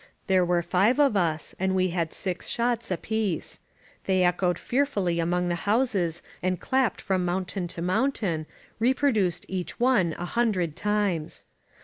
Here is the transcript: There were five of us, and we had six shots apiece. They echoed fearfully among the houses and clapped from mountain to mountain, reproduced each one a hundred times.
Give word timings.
There 0.25 0.43
were 0.43 0.63
five 0.63 0.99
of 0.99 1.15
us, 1.15 1.53
and 1.59 1.75
we 1.75 1.89
had 1.89 2.11
six 2.11 2.47
shots 2.47 2.89
apiece. 2.89 3.59
They 4.05 4.23
echoed 4.23 4.57
fearfully 4.57 5.19
among 5.19 5.47
the 5.49 5.53
houses 5.69 6.23
and 6.41 6.59
clapped 6.59 6.99
from 6.99 7.23
mountain 7.23 7.67
to 7.67 7.83
mountain, 7.83 8.47
reproduced 8.79 9.45
each 9.47 9.79
one 9.79 10.15
a 10.17 10.25
hundred 10.25 10.75
times. 10.75 11.43